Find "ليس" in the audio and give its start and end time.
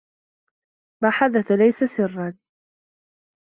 1.51-1.83